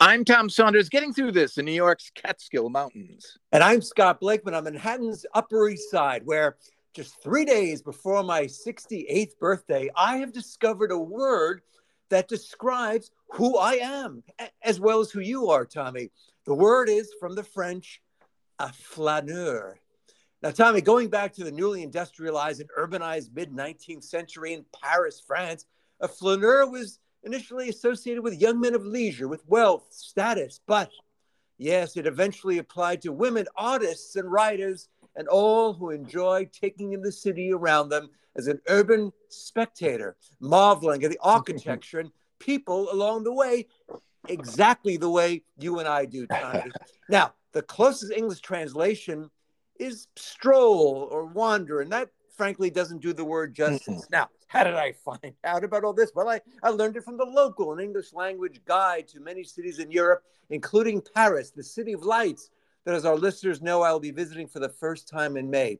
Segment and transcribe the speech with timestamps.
[0.00, 3.36] I'm Tom Saunders, getting through this in New York's Catskill Mountains.
[3.50, 4.54] And I'm Scott Blakeman.
[4.54, 6.56] I'm Manhattan's Upper East Side, where
[6.94, 11.62] just three days before my 68th birthday, I have discovered a word
[12.10, 14.22] that describes who I am,
[14.62, 16.12] as well as who you are, Tommy.
[16.44, 18.00] The word is from the French,
[18.60, 19.80] a flaneur.
[20.42, 25.20] Now, Tommy, going back to the newly industrialized and urbanized mid 19th century in Paris,
[25.26, 25.66] France,
[26.00, 30.90] a flaneur was initially associated with young men of leisure, with wealth, status, but
[31.56, 37.02] yes, it eventually applied to women, artists, and writers, and all who enjoy taking in
[37.02, 41.28] the city around them as an urban spectator, marveling at the mm-hmm.
[41.28, 43.66] architecture and people along the way,
[44.28, 46.70] exactly the way you and I do, Tommy.
[47.08, 49.30] now, the closest English translation
[49.78, 53.88] is stroll or wander, and that frankly doesn't do the word justice.
[53.88, 54.12] Mm-hmm.
[54.12, 56.12] Now, how did I find out about all this?
[56.14, 59.78] Well, I, I learned it from the local and English language guide to many cities
[59.78, 62.50] in Europe, including Paris, the city of lights,
[62.86, 65.78] that, as our listeners know, I will be visiting for the first time in May.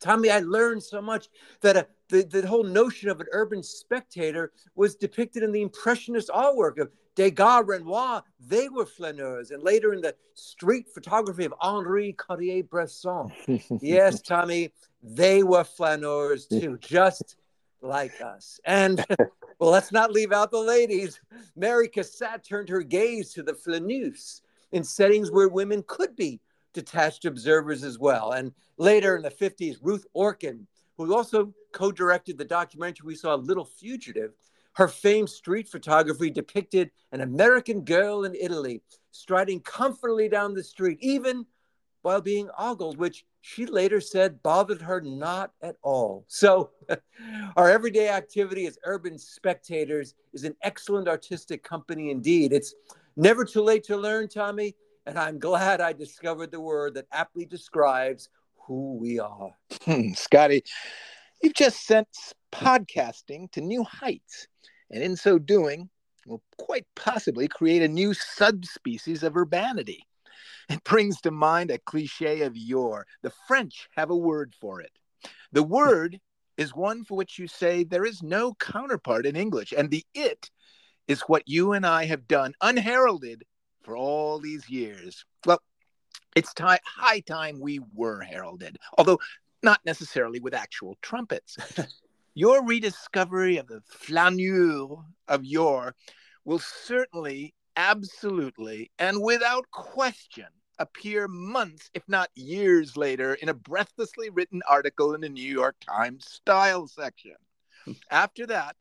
[0.00, 1.28] Tommy, I learned so much
[1.62, 6.28] that a, the, the whole notion of an urban spectator was depicted in the Impressionist
[6.28, 8.22] artwork of Degas, Renoir.
[8.40, 9.50] They were flaneurs.
[9.50, 13.32] And later in the street photography of Henri Cartier Bresson.
[13.80, 14.70] yes, Tommy,
[15.02, 17.36] they were flaneurs too, just
[17.82, 18.60] like us.
[18.64, 19.04] And
[19.58, 21.20] well, let's not leave out the ladies.
[21.56, 24.42] Mary Cassatt turned her gaze to the flaneuse
[24.72, 26.40] in settings where women could be
[26.72, 28.32] detached observers as well.
[28.32, 33.34] And later in the 50s, Ruth Orkin, who also co directed the documentary we saw,
[33.34, 34.32] Little Fugitive,
[34.74, 40.98] her famed street photography depicted an American girl in Italy striding comfortably down the street,
[41.00, 41.44] even
[42.02, 46.24] while being ogled, which she later said bothered her not at all.
[46.28, 46.70] So,
[47.56, 52.52] our everyday activity as urban spectators is an excellent artistic company indeed.
[52.52, 52.74] It's
[53.16, 57.44] never too late to learn, Tommy, and I'm glad I discovered the word that aptly
[57.44, 59.50] describes who we are.
[59.84, 60.62] Hmm, Scotty,
[61.42, 62.08] you've just sent
[62.52, 64.46] podcasting to new heights,
[64.90, 65.88] and in so doing,
[66.26, 70.06] will quite possibly create a new subspecies of urbanity.
[70.68, 73.06] It brings to mind a cliche of yore.
[73.22, 74.92] The French have a word for it.
[75.52, 76.20] The word
[76.58, 80.50] is one for which you say there is no counterpart in English, and the it
[81.06, 83.44] is what you and I have done unheralded
[83.82, 85.24] for all these years.
[85.46, 85.62] Well,
[86.36, 89.18] it's time, high time we were heralded, although
[89.62, 91.56] not necessarily with actual trumpets.
[92.34, 95.94] Your rediscovery of the flaneur of yore
[96.44, 100.46] will certainly, absolutely, and without question
[100.78, 105.76] appear months, if not years later, in a breathlessly written article in the New York
[105.80, 107.34] Times style section.
[108.10, 108.76] After that,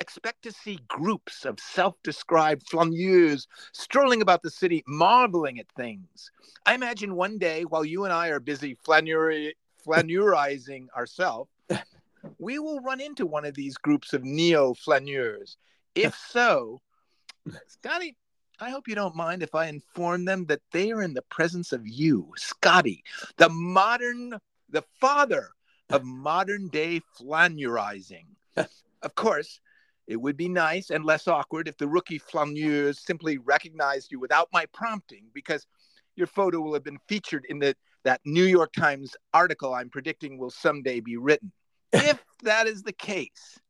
[0.00, 6.30] expect to see groups of self described flaneurs strolling about the city, marveling at things.
[6.66, 9.52] I imagine one day, while you and I are busy flaneur-
[9.86, 11.50] flaneurizing ourselves,
[12.38, 15.56] we will run into one of these groups of neo flaneurs.
[15.94, 16.80] If so,
[17.66, 18.16] Scotty,
[18.60, 21.72] I hope you don't mind if I inform them that they are in the presence
[21.72, 23.02] of you, Scotty,
[23.36, 24.38] the modern,
[24.70, 25.50] the father
[25.90, 28.26] of modern day flaneurizing.
[28.56, 29.60] of course,
[30.06, 34.48] it would be nice and less awkward if the rookie flaneurs simply recognized you without
[34.52, 35.66] my prompting, because
[36.16, 40.38] your photo will have been featured in the, that New York Times article I'm predicting
[40.38, 41.52] will someday be written.
[41.92, 43.60] if that is the case,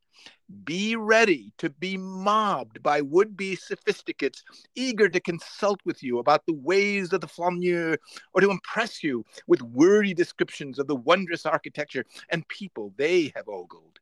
[0.64, 4.42] be ready to be mobbed by would be sophisticates
[4.74, 7.96] eager to consult with you about the ways of the flaneur
[8.34, 13.48] or to impress you with wordy descriptions of the wondrous architecture and people they have
[13.48, 13.98] ogled.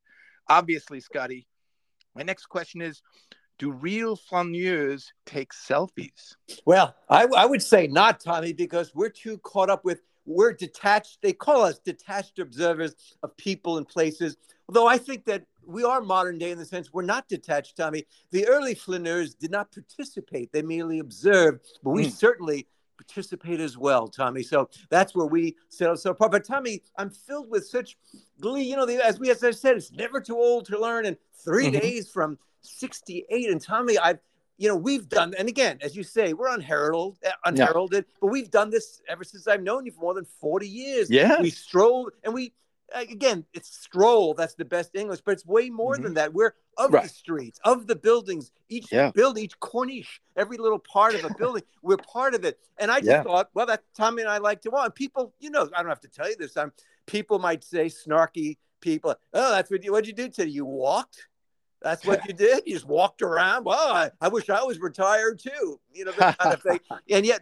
[0.49, 1.47] Obviously, Scotty,
[2.15, 3.03] my next question is
[3.59, 6.35] do real flaneurs take selfies?
[6.65, 11.19] Well, I, I would say not, Tommy, because we're too caught up with we're detached.
[11.23, 14.37] They call us detached observers of people and places.
[14.69, 18.07] Although I think that we are modern day in the sense we're not detached, Tommy.
[18.31, 21.67] The early flaneurs did not participate; they merely observed.
[21.83, 22.13] But we mm.
[22.13, 22.67] certainly
[22.97, 24.43] participate as well, Tommy.
[24.43, 26.33] So that's where we set ourselves apart.
[26.33, 27.97] But Tommy, I'm filled with such
[28.41, 28.63] glee.
[28.63, 31.07] You know, the, as we as I said, it's never too old to learn.
[31.07, 31.79] And 3 mm-hmm.
[31.79, 34.19] days from 68, and Tommy, I've
[34.61, 38.15] you know, we've done, and again, as you say, we're unheralded, uh, unheralded, yeah.
[38.21, 41.11] but we've done this ever since I've known you for more than 40 years.
[41.11, 41.41] Yeah.
[41.41, 42.53] We stroll and we
[42.95, 44.35] again, it's stroll.
[44.35, 46.03] That's the best English, but it's way more mm-hmm.
[46.03, 46.35] than that.
[46.35, 47.05] We're of right.
[47.05, 49.11] the streets, of the buildings, each yeah.
[49.13, 51.63] building, each corniche, every little part of a building.
[51.81, 52.59] we're part of it.
[52.79, 53.23] And I just yeah.
[53.23, 54.95] thought, well, that Tommy and I like to walk.
[54.95, 56.59] people, you know, I don't have to tell you this.
[56.59, 56.71] I'm
[57.07, 59.15] people might say snarky people.
[59.33, 59.93] Oh, that's what you.
[59.93, 60.51] What'd you do today?
[60.51, 61.29] You walked.
[61.83, 62.65] That's what you did.
[62.67, 63.65] You just walked around.
[63.65, 65.81] Well, I, I wish I was retired too.
[65.93, 66.81] You know, that kind of thing.
[67.11, 67.41] And yet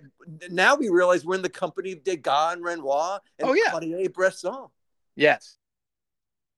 [0.50, 3.70] now we realize we're in the company of Degas and Renoir and Oh, yeah.
[3.70, 4.67] Cartier-Bresson.
[5.17, 5.58] Yes.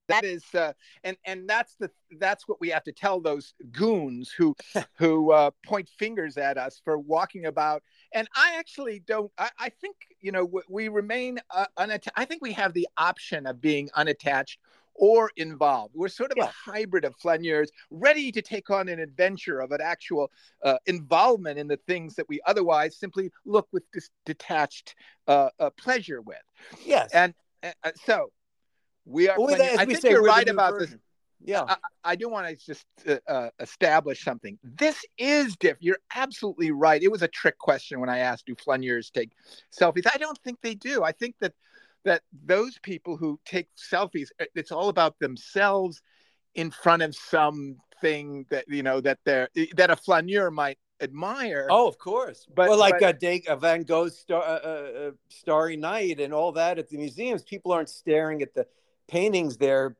[0.08, 0.72] That is, uh,
[1.04, 1.88] and and that's the
[2.18, 4.56] that's what we have to tell those goons who
[4.98, 7.84] who uh, point fingers at us for walking about.
[8.12, 9.30] And I actually don't.
[9.38, 12.10] I, I think you know we, we remain uh, unattached.
[12.16, 14.58] I think we have the option of being unattached
[15.00, 15.94] or involved.
[15.96, 16.44] We're sort of Yeah.
[16.44, 20.30] a hybrid of flaneurs, ready to take on an adventure of an actual
[20.62, 24.94] uh, involvement in the things that we otherwise simply look with dis- detached
[25.26, 26.36] uh, uh, pleasure with.
[26.84, 27.10] Yes.
[27.14, 28.30] And uh, uh, so
[29.06, 29.40] we are.
[29.40, 30.94] Well, as I think say, you're right about this.
[31.42, 31.62] Yeah.
[31.62, 32.84] I, I do want to just
[33.26, 34.58] uh, establish something.
[34.62, 35.82] This is different.
[35.82, 37.02] You're absolutely right.
[37.02, 39.30] It was a trick question when I asked, "Do flaneurs take
[39.72, 41.02] selfies?" I don't think they do.
[41.02, 41.54] I think that
[42.04, 46.00] that those people who take selfies, it's all about themselves
[46.54, 51.66] in front of something that you know that they're that a flaneur might admire.
[51.70, 52.46] Oh, of course.
[52.54, 56.20] But- well, like but- uh, Dake, uh, Van Gogh's Star, uh, uh, uh, Starry Night
[56.20, 58.66] and all that at the museums, people aren't staring at the
[59.08, 59.56] paintings.
[59.56, 59.96] They're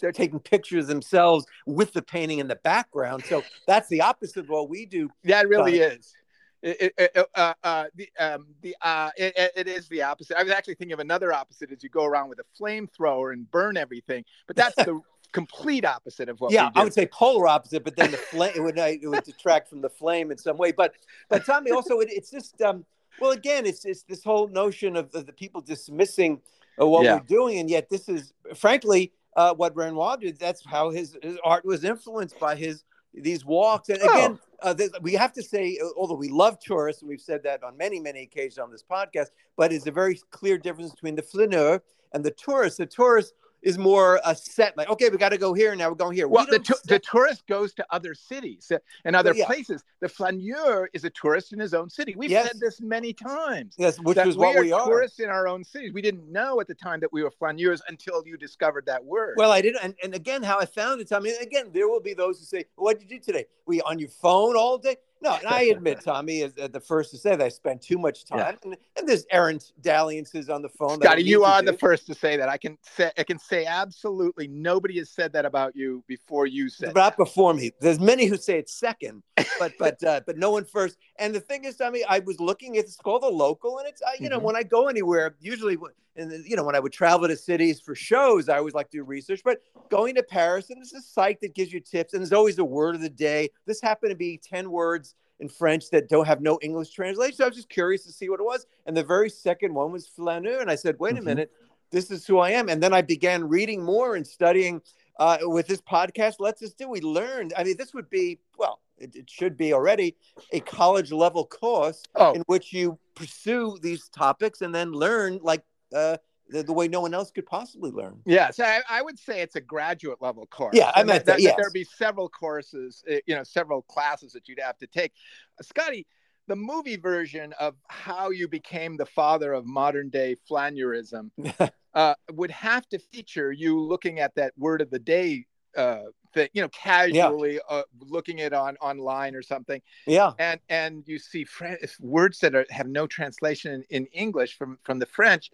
[0.00, 3.24] they're taking pictures themselves with the painting in the background.
[3.26, 5.10] So that's the opposite of what we do.
[5.24, 6.14] That really is.
[6.62, 6.94] It,
[7.34, 10.38] uh, uh, the um, the uh, it, it- is the opposite.
[10.38, 13.50] I was actually thinking of another opposite: is you go around with a flamethrower and
[13.50, 14.24] burn everything.
[14.46, 15.00] But that's the
[15.32, 16.52] complete opposite of what.
[16.52, 16.80] yeah, we do.
[16.80, 19.80] I would say polar opposite, but then the flame it would it would detract from
[19.82, 20.72] the flame in some way.
[20.72, 20.94] But
[21.28, 22.84] but Tommy, also it, it's just um,
[23.20, 26.40] well, again, it's it's this whole notion of the, the people dismissing
[26.80, 27.14] uh, what Yeah.
[27.14, 30.38] we're doing, and yet this is frankly uh, what Renoir did.
[30.38, 32.84] That's how his, his art was influenced by his
[33.16, 33.88] these walks.
[33.88, 37.20] And again, uh, this, we have to say, uh, although we love tourists, and we've
[37.20, 40.92] said that on many many occasions on this podcast, but it's a very clear difference
[40.92, 41.80] between the flaneur
[42.12, 42.78] and the tourist.
[42.78, 45.94] The tourist is more a set, like okay, we got to go here, now we're
[45.94, 46.28] going here.
[46.28, 49.46] We Well, the, don't set- the tourist goes to other cities uh, and other yeah.
[49.46, 49.82] places.
[50.00, 52.14] The flaneur is a tourist in his own city.
[52.16, 52.48] We've Yes.
[52.48, 53.74] said this many times.
[53.78, 54.86] Yes, which is what we are are.
[54.86, 55.92] tourists in our own cities.
[55.92, 59.34] We didn't know at the time that we were flaneurs until you discovered that word.
[59.36, 62.00] Well, I didn't, and, and again, how I found it, i mean Again, there will
[62.00, 63.46] be those who say, "What did you do today?
[63.66, 66.78] Were you on your phone all day?" No, and I admit, Tommy is uh, the
[66.80, 68.52] first to say that I spent too much time, Yeah.
[68.64, 71.00] and, and there's errant dalliances on the phone.
[71.00, 72.48] Scotty, you are the first to say that.
[72.48, 76.68] I can say I can say absolutely nobody has said that about you before you
[76.68, 76.92] said.
[76.94, 77.72] but not before me.
[77.80, 79.22] There's many who say it's second,
[79.58, 80.96] but but uh, but no one first.
[81.18, 84.02] And the thing is, Tommy, I was looking at it's called the local, and it's
[84.02, 84.42] I, you know Mhm.
[84.42, 87.78] when I go anywhere, usually when- and you know when I would travel to cities
[87.78, 89.42] for shows, I always like to do research.
[89.44, 89.60] But
[89.90, 92.64] going to Paris, and there's a site that gives you tips, and there's always a
[92.64, 93.50] word of the day.
[93.66, 97.36] This happened to be ten words in French that don't have no English translation.
[97.36, 99.92] So I was just curious to see what it was, and the very second one
[99.92, 101.24] was flaneur, and I said, wait a Mhm.
[101.24, 101.52] minute,
[101.90, 102.68] this is who I am.
[102.68, 104.80] And then I began reading more and studying
[105.18, 106.88] uh, with this podcast lets us do.
[106.90, 107.54] We learned.
[107.56, 110.14] I mean, this would be well, it, it should be already
[110.52, 112.32] a college level course Oh.
[112.34, 116.18] in which you pursue these topics and then learn like uh,
[116.48, 118.20] the, the way no one else could possibly learn.
[118.24, 120.76] Yes, I, I would say it's a graduate level course.
[120.76, 121.54] Yeah, I And meant that, that, yes.
[121.56, 125.12] There'd be several courses, uh, you know, several classes that you'd have to take.
[125.60, 126.06] Scotty,
[126.46, 131.30] the movie version of how you became the father of modern day flaneurism
[131.94, 135.46] uh, would have to feature you looking at that word of the day
[135.76, 136.02] uh,
[136.32, 139.80] thing, you know, casually uh, looking it on online or something.
[140.06, 140.32] yeah.
[140.38, 144.78] and and you see French, words that are, have no translation in, in English from
[144.82, 145.50] from the French.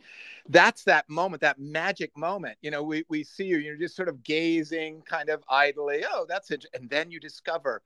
[0.48, 2.58] That's that moment, that magic moment.
[2.62, 6.04] You know, we we see you, you're just sort of gazing, kind of idly.
[6.10, 7.82] Oh, that's it, and then you discover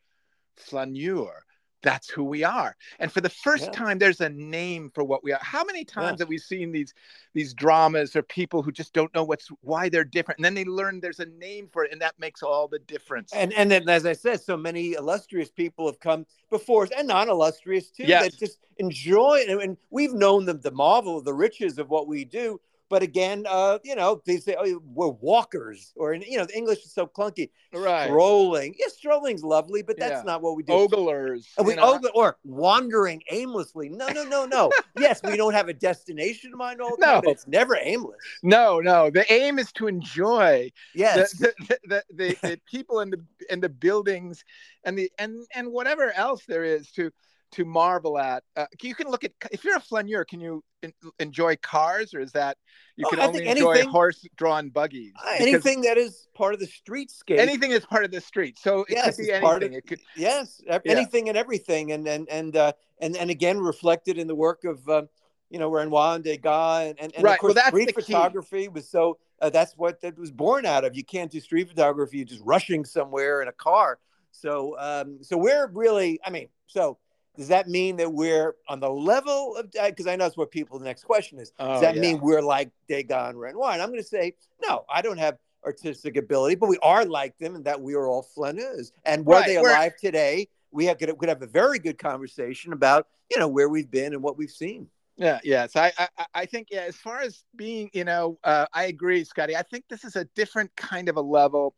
[0.56, 1.44] flaneur.
[1.86, 2.74] That's who we are.
[2.98, 3.70] And for the first Yeah.
[3.70, 5.38] time, there's a name for what we are.
[5.40, 6.92] How many times have we seen these
[7.32, 10.64] these dramas or people who just don't know what's why they're different, and then they
[10.64, 13.32] learn there's a name for it, and that makes all the difference.
[13.32, 17.06] And and then, as I said, so many illustrious people have come before us, and
[17.06, 18.24] non-illustrious too, Yes.
[18.24, 19.62] that just enjoy it.
[19.62, 22.60] And we've known them the marvel, the riches of what we do.
[22.88, 26.84] But again, uh, you know, they say oh, we're walkers, or you know, the English
[26.84, 27.50] is so clunky.
[27.72, 28.06] right.
[28.06, 30.22] Strolling, yeah, strolling's lovely, but that's Yeah.
[30.22, 30.72] not what we do.
[30.72, 31.48] Oglers.
[31.58, 31.94] And we you know.
[31.94, 33.88] ogle or wandering aimlessly.
[33.88, 34.70] No, no, no, no.
[34.98, 37.20] yes, we don't have a destination in mind all the time, No.
[37.22, 38.20] but it's never aimless.
[38.44, 39.10] No, no.
[39.10, 41.32] The aim is to enjoy Yes.
[41.32, 44.44] the, the, the, the, the people and the and the buildings
[44.84, 47.10] and the and and whatever else there is to
[47.56, 48.44] to marvel at.
[48.56, 52.20] Uh, you can look at if you're a flaneur, can you en- enjoy cars, or
[52.20, 52.56] is that
[52.96, 55.12] you Oh, can I only enjoy anything- horse-drawn buggies?
[55.22, 57.38] Uh, anything that is part of the streetscape.
[57.38, 58.58] anything is part of the street.
[58.58, 59.62] So it Yes, could be anything.
[59.64, 60.78] of- It could Yes, Yeah.
[60.84, 64.86] anything and everything, and and and uh, and and again reflected in the work of
[64.88, 65.02] uh,
[65.50, 68.12] you know Renoir and Degas, and, and, and Right, of course well, street the key.
[68.12, 69.18] photography was so.
[69.40, 70.94] Uh, that's what that was born out of.
[70.96, 73.98] You can't do street photography just rushing somewhere in a car.
[74.30, 76.18] So, um, so we're really.
[76.24, 76.98] I mean, so
[77.36, 79.70] does that mean that we're on the level of?
[79.70, 80.78] Because I know that's what people.
[80.78, 81.52] The next question is.
[81.58, 82.00] Oh, does that yeah.
[82.00, 83.72] mean we're like and Renoir?
[83.72, 84.84] And I'm going to say no.
[84.92, 88.26] I don't have artistic ability, but we are like them, and that we are all
[88.36, 88.92] flaneurs.
[89.04, 90.48] And were Right, they alive today?
[90.70, 94.12] We have, could, could have a very good conversation about you know where we've been
[94.14, 94.88] and what we've seen.
[95.16, 95.76] Yeah, yes.
[95.76, 96.82] I, I, I think yeah.
[96.82, 99.56] As far as being, you know, uh, I agree, Scotty.
[99.56, 101.74] I think this is a different kind of a level.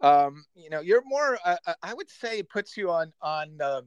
[0.00, 1.38] Um, you know, you're more.
[1.44, 3.86] Uh, uh, I would say it puts you on on um,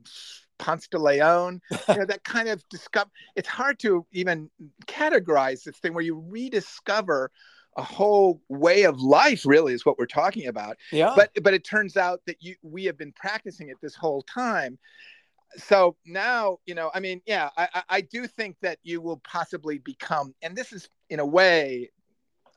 [0.58, 1.62] Ponce de Leon.
[1.88, 3.10] You know, that kind of discover.
[3.36, 4.50] It's hard to even
[4.88, 7.32] categorize this thing where you rediscover
[7.78, 9.46] a whole way of life.
[9.46, 12.86] Really, is what we're talking about Yeah, but but it turns out that you we
[12.86, 14.78] have been practicing it this whole time
[15.58, 19.18] so now you know i mean yeah I, I i do think that you will
[19.18, 21.92] possibly become and this is in a way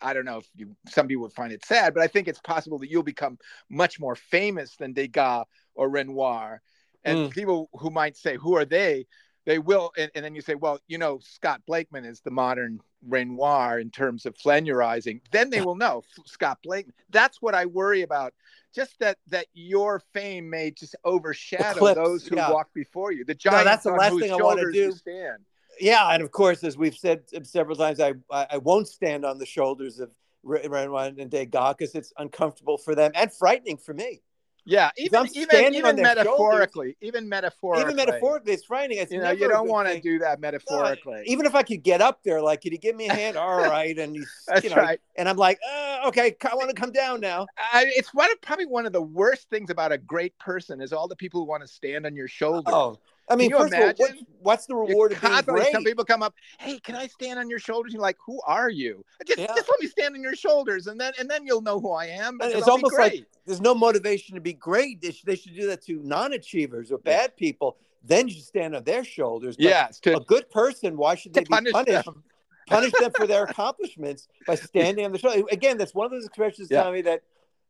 [0.04, 2.40] i don't know if you some people would find it sad but i think it's
[2.40, 3.38] possible that you'll become
[3.70, 6.60] much more famous than degas or renoir.
[7.04, 7.30] And Mm.
[7.32, 9.06] people who might say who are they?
[9.44, 12.80] They will and, and then you say well you know scott blakeman is the modern
[13.06, 15.20] renoir in terms of flaneurizing.
[15.32, 16.94] Then they will know scott blakeman.
[17.10, 18.32] That's what i worry about.
[18.74, 22.50] Just that that your fame may just overshadow Eclipse, those who yeah.
[22.50, 23.24] walk before you.
[23.24, 24.92] The giants that's the last thing I shoulders you do.
[24.92, 25.44] stand
[25.80, 29.46] yeah, and of course, as we've said several times, I I, won't stand on the
[29.46, 30.10] shoulders of
[30.42, 34.22] Re- Renoir and Degas because it's uncomfortable for them and frightening for me.
[34.64, 38.98] yeah even even even metaphorically even metaphorically Even metaphorically, it's frightening.
[38.98, 41.82] It's you know you don't want to do that No, metaphorically even if I could
[41.82, 43.36] get up there, like, could you give me a hand?
[43.36, 46.70] All right, and you, that's you know, right and I'm like, uh, okay, I want
[46.70, 47.46] to come down now.
[47.72, 50.92] I, it's one of probably one of the worst things about a great person is
[50.92, 52.72] all the people who want to stand on your shoulder.
[52.72, 54.26] Oh, I mean, first of all, what's, imagine?
[54.40, 55.72] what's the You're reward of being great?
[55.72, 57.92] some people come up, hey, can I stand on your shoulders?
[57.92, 59.04] You're like, who are you?
[59.26, 59.46] Just, Yeah.
[59.54, 62.06] just let me stand on your shoulders, and then and then you'll know who I
[62.06, 62.38] am.
[62.42, 65.00] It's I'll almost like there's no motivation to be great.
[65.00, 67.76] They should, they should do that to non-achievers or bad people.
[68.02, 69.56] Then you stand on their shoulders.
[69.56, 72.04] But yes, to, a good person, why should they be punish punished?
[72.04, 72.22] them.
[72.66, 75.42] Punish them for their accomplishments by standing on the shoulder.
[75.50, 76.82] Again, that's one of those expressions, Yeah.
[76.82, 77.22] Tommy, that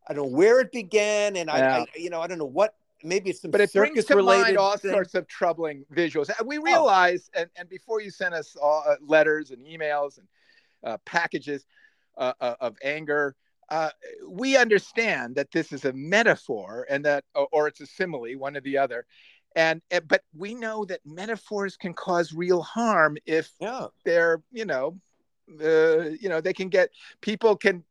[0.08, 1.78] I don't know where it began, and I, Yeah.
[1.78, 2.74] I, you know, I don't know what.
[3.04, 4.42] Maybe it's some But it brings circus to related.
[4.42, 4.90] mind all thing.
[4.90, 6.28] sorts of troubling visuals.
[6.28, 6.44] And Oh.
[6.44, 10.26] We realize, and, and before you send us all, uh, letters and emails and
[10.82, 11.66] uh, packages
[12.16, 13.36] uh, uh, of anger,
[13.68, 13.90] uh,
[14.28, 18.60] we understand that this is a metaphor and that, or, it's a simile, one or
[18.60, 19.06] the other.
[19.56, 24.64] And uh, but we know that metaphors can cause real harm if Yeah, they're, you
[24.64, 24.98] know,
[25.62, 27.84] uh, you know, they can get people can,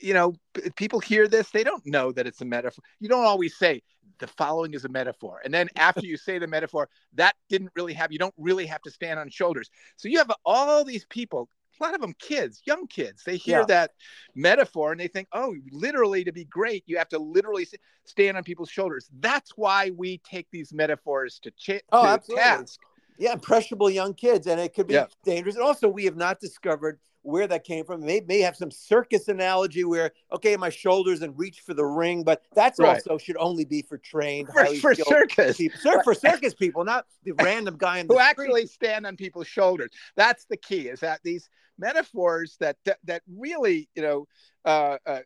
[0.00, 0.34] you know,
[0.76, 2.84] people hear this, they don't know that it's a metaphor.
[3.00, 3.82] You don't always say
[4.18, 7.92] the following is a metaphor, and then after you say the metaphor, that didn't really
[7.94, 8.12] have.
[8.12, 9.70] You don't really have to stand on shoulders.
[9.96, 11.48] So you have all these people.
[11.80, 13.22] A lot of them kids, young kids.
[13.22, 13.64] They hear Yeah.
[13.66, 13.92] that
[14.34, 17.68] metaphor and they think, "Oh, literally to be great, you have to literally
[18.04, 22.42] stand on people's shoulders." That's why we take these metaphors to, ch- Oh, to absolutely.
[22.42, 22.80] task.
[23.16, 25.06] yeah, impressionable young kids, and it could be Yeah.
[25.24, 25.54] dangerous.
[25.54, 28.02] And also, we have not discovered where that came from.
[28.02, 31.84] It may, may have some circus analogy where, okay, my shoulders and reach for the
[31.84, 32.94] ring, but that's Right.
[32.94, 35.78] also should only be for trained, For, for circus, people.
[35.80, 39.46] Cir- for circus people, not the random guy in the who actually stand on people's
[39.48, 39.90] shoulders.
[40.16, 40.88] That's the key.
[40.88, 41.48] Is that these
[41.78, 44.26] metaphors that that, that really, you know,
[44.64, 45.20] uh, uh,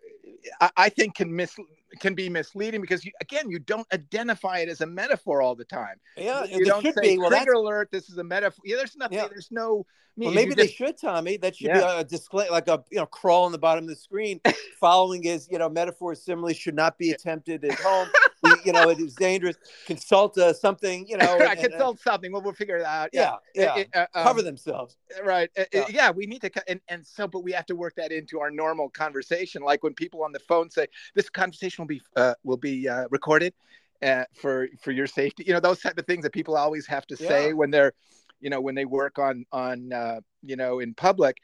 [0.61, 1.55] I, I think can mis
[2.01, 5.65] can be misleading because you, again, you don't identify it as a metaphor all the
[5.65, 5.97] time.
[6.17, 7.19] Yeah, you it don't should say be.
[7.19, 7.91] Well, alert.
[7.91, 8.63] This is a metaphor.
[8.65, 9.19] Yeah, there's nothing.
[9.19, 9.29] Yeah.
[9.29, 9.87] There's no.
[10.17, 11.39] Well, maybe they just- should, Tommy.
[11.39, 11.79] That should Yeah.
[11.79, 14.41] be a display, like a you know crawl on the bottom of the screen.
[14.81, 18.09] Following is you know metaphors similarly should not be attempted at home.
[18.43, 19.57] We- you know it is dangerous.
[19.87, 21.07] Consult uh, something.
[21.07, 22.33] You know, and- and, uh, consult something.
[22.33, 23.11] Well, we'll figure it out.
[23.12, 23.77] yeah, yeah.
[23.77, 24.97] It- it, uh, um, Cover themselves.
[25.25, 25.85] right uh, uh, Yeah.
[25.91, 26.11] yeah.
[26.11, 28.89] we need to and, and so but we have to work that into our normal
[28.89, 32.89] conversation like when people on the phone say this conversation will be uh, will be
[32.89, 33.55] uh, recorded
[34.03, 37.07] uh, for for your safety you know those type of things that people always have
[37.07, 37.53] to say Yeah.
[37.53, 37.93] when they're
[38.41, 41.37] you know when they work on on uh, you know in public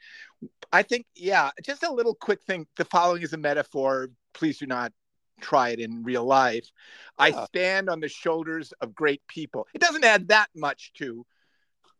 [0.71, 4.65] i think yeah just a little quick thing the following is a metaphor please do
[4.65, 4.91] not
[5.41, 6.69] try it in real life
[7.17, 11.25] i stand on the shoulders of great people it doesn't add that much to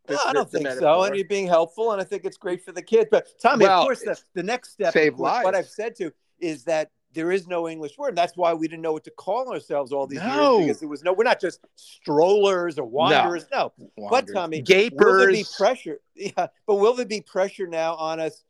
[0.05, 1.03] the- No, I don't think so.
[1.03, 3.09] And you're being helpful, and I think it's great for the kids.
[3.11, 5.53] But Tommy, Well, of course, the, the next step, save what, what.
[5.53, 8.09] I've said to is that there is no English word.
[8.09, 10.57] And that's why we didn't know what to call ourselves all these No.
[10.59, 11.13] years because there was no.
[11.13, 13.45] We're not just strollers or wanderers.
[13.51, 14.33] No, but Wanderers.
[14.35, 15.17] Tommy, will gapers.
[15.19, 15.99] there be pressure?
[16.15, 18.43] Yeah, but will there be pressure now on us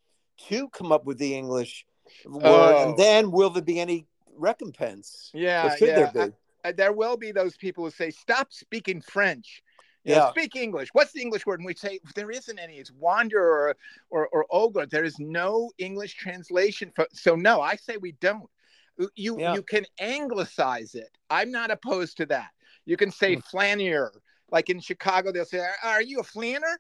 [0.50, 1.86] to come up with the English
[2.26, 2.42] word?
[2.44, 2.84] Oh.
[2.90, 5.30] And then will there be any recompense?
[5.34, 5.96] yeah, should yeah.
[6.12, 6.34] there be?
[6.34, 9.64] I- I- there will be those people who say, "Stop speaking French."
[10.04, 10.30] You know, Yeah.
[10.30, 10.90] speak English.
[10.94, 11.60] What's the English word?
[11.60, 12.78] And we say there isn't any.
[12.78, 13.76] It's wanderer or
[14.10, 14.86] or, or ogre.
[14.86, 16.92] There is no English translation.
[16.96, 18.50] For, so no, I say we don't.
[19.16, 19.54] You Yeah.
[19.54, 21.10] you can anglicize it.
[21.30, 22.52] I'm not opposed to that.
[22.86, 23.42] You can say Hmm.
[23.42, 24.10] flanier.
[24.52, 26.78] Like in Chicago, they'll say, "Are you a flanner?"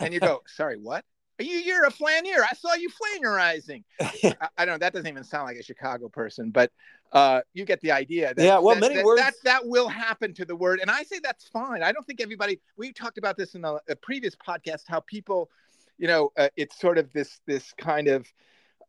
[0.00, 1.04] And you go, "Sorry, what?"
[1.40, 2.40] You you're a flanier?
[2.48, 3.84] I saw you flannerizing.
[4.00, 4.78] I, I don't know.
[4.78, 6.70] That doesn't even sound like a Chicago person, but
[7.12, 8.34] uh, you get the idea.
[8.34, 10.90] That, Yeah, well, that- many that, words- that that will happen to the word, and
[10.90, 11.82] I say that's fine.
[11.82, 12.60] I don't think everybody.
[12.76, 14.82] We talked about this in a, a previous podcast.
[14.86, 15.50] How people,
[15.98, 18.26] you know, uh, it's sort of this this kind of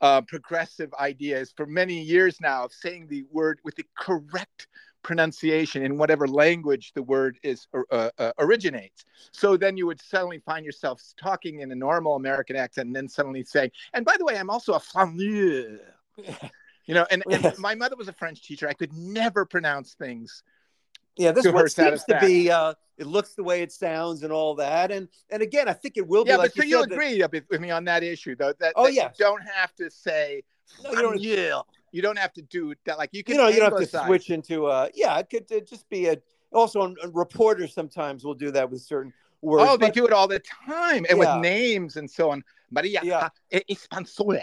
[0.01, 4.67] uh, progressive ideas for many years now of saying the word with the correct
[5.03, 9.05] pronunciation in whatever language the word is uh, uh, originates.
[9.31, 13.07] So then you would suddenly find yourself talking in a normal American accent, and then
[13.07, 15.79] suddenly saying, "And by the way, I'm also a flaneur."
[16.87, 17.59] You know, and, and Yes.
[17.59, 18.67] my mother was a French teacher.
[18.67, 20.41] I could never pronounce things.
[21.15, 22.49] Yeah, this To her seems to be.
[22.49, 25.95] Uh, it looks the way it sounds and all that, and and again, I think
[25.97, 27.83] it will be Yeah, like but so you you said, that- agree with me on
[27.85, 28.53] that issue, though.
[28.59, 30.43] That, Oh, that you don't have to say.
[30.83, 32.97] No, you don't- "Flaneur." You don't have to do that.
[32.97, 33.35] Like you can.
[33.35, 34.67] you know, you don't have to switch into.
[34.67, 34.89] a.
[34.93, 36.17] yeah, it could uh, just be a.
[36.53, 39.65] Also, on, on reporters sometimes will do that with certain words.
[39.67, 41.35] Oh, they but- do it all the time, and Yeah.
[41.35, 42.43] with names and so on.
[42.73, 43.27] Maria Yeah.
[43.69, 44.41] Espansola,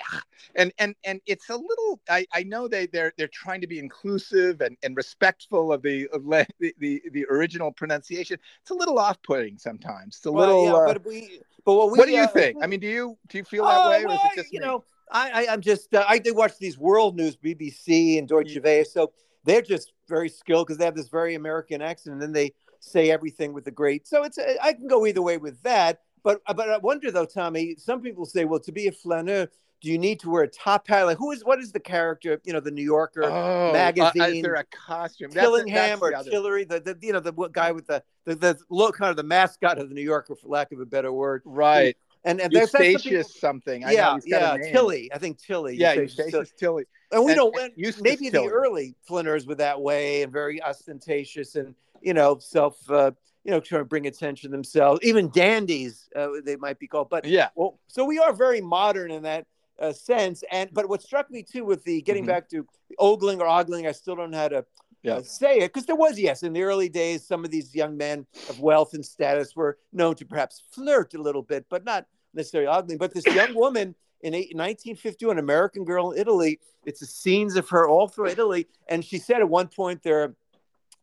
[0.55, 2.00] and and and it's a little.
[2.11, 6.09] I, I know they they're they're trying to be inclusive and, and respectful of the,
[6.09, 8.38] of the the the original pronunciation.
[8.61, 10.17] It's a little off putting sometimes.
[10.17, 10.64] It's a Well, little.
[10.64, 11.40] yeah, uh, but we.
[11.64, 11.99] But what we.
[11.99, 12.59] what do you uh, think?
[12.62, 14.52] I mean, do you do you feel that Oh, way, or well, is it just
[14.52, 14.67] you me?
[14.67, 18.58] know, I, I I'm just uh, I did watch these world news, BBC and Deutsche
[18.62, 19.12] Welle, so
[19.44, 23.10] they're just very skilled because they have this very American accent, and then they say
[23.10, 24.06] everything with the great.
[24.06, 26.00] So it's uh, I can go either way with that.
[26.22, 27.76] But uh, but I wonder though, Tommy.
[27.76, 29.48] Some people say, well, to be a flaneur,
[29.80, 31.04] do you need to wear a top hat?
[31.04, 32.40] Like who is what is the character?
[32.44, 33.24] You know, the New Yorker.
[33.24, 35.30] Oh, uh, magazine, is there a costume?
[35.30, 38.34] That's- Tillingham that's the or Tillery, the, the you know the guy with the, the
[38.34, 41.12] the look kind of the mascot of the New Yorker, for lack of a better
[41.12, 41.42] word.
[41.44, 41.96] Right.
[42.28, 43.85] And and that's, that's the something.
[43.85, 44.73] I yeah, he's got a yeah.
[44.73, 45.11] Tilley.
[45.14, 45.76] I think Tilley.
[45.76, 46.26] Yeah, Eustachius Tilley.
[46.40, 46.85] Eustachius Tilley.
[47.12, 47.56] And we And- don't.
[47.58, 48.49] and maybe Tilley.
[48.49, 52.78] the early flinters were that way and very ostentatious and you know self.
[52.90, 53.12] Uh,
[53.44, 55.00] you know, trying to bring attention to themselves.
[55.02, 57.08] Even dandies, uh, they might be called.
[57.08, 57.49] But Yeah.
[57.54, 59.47] well, so we are very modern in that
[59.78, 60.45] uh, sense.
[60.52, 62.28] And but what struck me too with the getting Mhm.
[62.34, 62.67] back to
[62.99, 64.67] ogling or ogling, I still don't know how to
[65.02, 65.14] Yeah.
[65.19, 67.97] uh, say it because there was yes in the early days some of these young
[67.97, 72.06] men of wealth and status were known to perhaps flirt a little bit, but not
[72.34, 72.99] necessarily ogling.
[72.99, 77.69] But this young woman in eight- 1951, American girl in Italy, it's the scenes of
[77.69, 80.34] her all through Italy, and she said at one point there are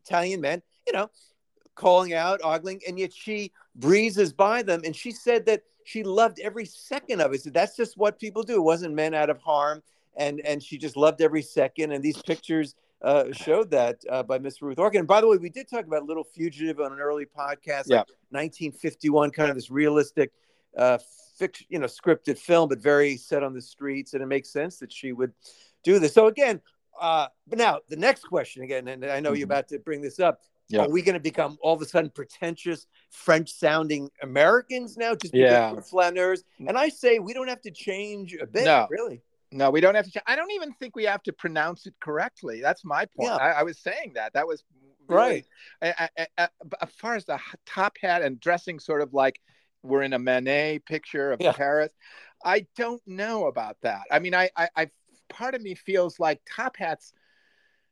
[0.04, 1.10] Italian men, you know,
[1.74, 4.80] calling out, ogling, and yet she breezes by them.
[4.84, 7.42] And she said that she loved every second of it.
[7.42, 8.54] So that's just what people do.
[8.56, 9.82] It wasn't meant out of harm.
[10.16, 11.92] And, and she just loved every second.
[11.92, 15.00] And these pictures uh, showed that uh, by Miss Ruth Orkin.
[15.00, 17.98] And by the way, we did talk about Little Fugitive on an early podcast, Yeah.
[17.98, 20.32] like 1951, kind of this realistic,
[20.76, 20.98] uh,
[21.38, 24.14] fiction, you know, scripted film, but very set on the streets.
[24.14, 25.32] And it makes sense that she would
[25.82, 26.14] do this.
[26.14, 26.60] So again,
[27.00, 29.50] uh, but now the next question again, and I know you're Mhm.
[29.50, 30.40] about to bring this up.
[30.68, 30.80] Yeah.
[30.82, 35.32] Are we going to become all of a sudden pretentious French sounding Americans now just
[35.32, 35.72] because Yeah.
[35.72, 36.42] we're flaneurs?
[36.58, 38.88] And I say we don't have to change a bit, No.
[38.90, 39.22] really.
[39.52, 40.10] No, we don't have to.
[40.10, 42.60] ch- I don't even think we have to pronounce it correctly.
[42.60, 43.28] That's my point.
[43.30, 43.36] Yeah.
[43.36, 44.32] I, I was saying that.
[44.32, 44.64] That was
[45.08, 45.46] Right.
[45.80, 46.48] I, I, I-
[46.82, 49.40] as far as the top hat and dressing, sort of like
[49.86, 51.52] we're in a Manet picture of Yeah.
[51.52, 51.90] Paris,
[52.44, 54.02] I don't know about that.
[54.10, 54.90] I mean, I, I, I,
[55.28, 57.12] part of me feels like top hats,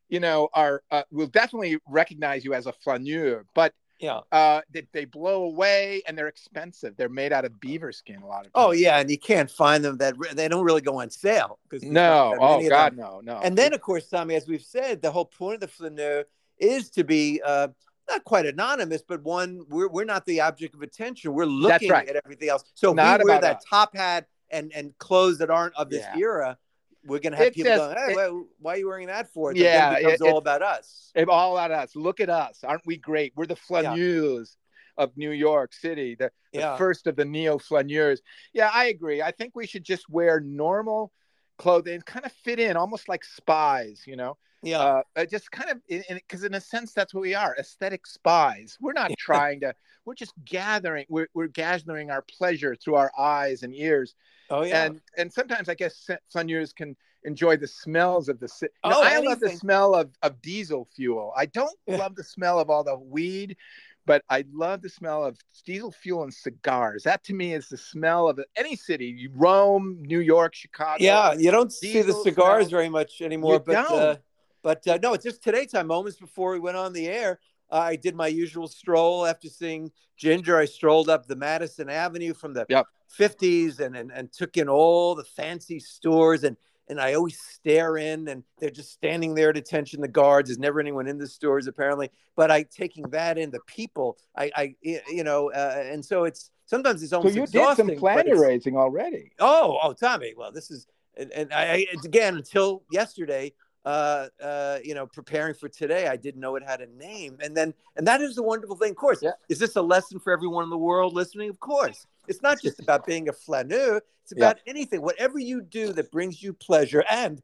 [0.08, 4.20] you know, are uh, will definitely recognize you as a flaneur, but Yeah.
[4.32, 6.96] uh, they, they blow away and they're expensive.
[6.96, 8.66] They're made out of beaver skin a lot of times.
[8.66, 11.82] Oh yeah, and you can't find them that they don't really go on sale because
[11.82, 12.36] No.
[12.38, 13.38] Oh God, no, no.
[13.38, 16.24] And then, of course, Tommy, as we've said, the whole point of the flaneur
[16.58, 17.68] is to be uh,
[18.08, 21.32] not quite anonymous, but one we're we're not the object of attention.
[21.32, 22.08] We're looking right.
[22.08, 22.64] at everything else.
[22.74, 23.64] So if Not we wear that us.
[23.68, 26.18] top hat and and clothes that aren't of this Yeah.
[26.18, 26.58] era,
[27.06, 29.50] we're gonna have It's people just- going, hey, it- why are you wearing that for?
[29.52, 31.12] It Yeah, then becomes it- all about us.
[31.14, 31.96] It's all at us.
[31.96, 32.62] Look at us.
[32.64, 33.32] Aren't we great?
[33.36, 34.56] We're the flaneurs
[34.96, 36.76] of New York City, the, the Yeah.
[36.76, 38.20] first of the neo flaneurs.
[38.52, 39.22] Yeah, I agree.
[39.22, 41.12] I think we should just wear normal
[41.58, 44.36] clothing, kind of fit in, almost like spies, you know?
[44.64, 45.02] Yeah.
[45.16, 48.76] Uh, just kind of, because in, a sense, that's what we are aesthetic spies.
[48.80, 49.74] We're not trying to,
[50.04, 54.14] we're just gathering, we're, we're gathering our pleasure through our eyes and ears.
[54.50, 54.84] oh yeah.
[54.84, 58.72] And and sometimes I guess flaneurs can enjoy the smells of the city.
[58.84, 61.32] Oh, I love the smell of, of diesel fuel.
[61.36, 61.96] I don't Yeah.
[61.96, 63.56] love the smell of all the weed,
[64.04, 67.04] but I love the smell of diesel fuel and cigars.
[67.04, 69.30] That to me is the smell of any city.
[69.34, 71.02] Rome, New York, Chicago.
[71.02, 72.78] Yeah, you don't see the cigars smell.
[72.80, 73.54] very much anymore.
[73.54, 74.16] You but uh.
[74.64, 75.86] But uh, no, it's just today time.
[75.86, 77.38] Moments before we went on the air,
[77.70, 80.56] I did my usual stroll after seeing Ginger.
[80.56, 82.86] I strolled up the Madison Avenue from the Yep.
[83.16, 86.44] 50s and, and, and took in all the fancy stores.
[86.44, 86.56] And,
[86.88, 90.00] and I always stare in, and they're just standing there at attention.
[90.00, 92.10] The guards, there's never anyone in the stores apparently.
[92.34, 96.50] But I taking that in, the people, I, I you know, uh, and so it's
[96.64, 99.32] sometimes it's So almost you did some flaneur raising already.
[99.38, 100.32] Oh, oh, Tommy.
[100.34, 103.52] Well, this is, and, and I, I again until yesterday,
[103.84, 107.56] uh, uh, you know, preparing for today, I didn't know it had a name, and
[107.56, 108.90] then, and that is the wonderful thing.
[108.90, 109.32] Of course, Yeah.
[109.48, 111.50] is this a lesson for everyone in the world listening?
[111.50, 114.00] Of course, it's not just about being a flaneur.
[114.22, 117.42] It's about anything, whatever you do that brings you pleasure and.